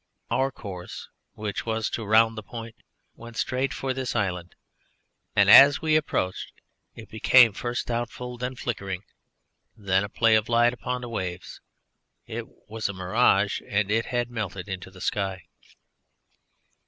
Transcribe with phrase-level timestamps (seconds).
[0.31, 2.73] Our course, which was to round the point,
[3.13, 4.55] went straight for this island,
[5.35, 6.53] and, as we approached,
[6.95, 9.03] it became first doubtful, then flickering,
[9.77, 11.61] then a play of light upon the waves.
[12.25, 15.43] It was a mirage, and it had melted into the air.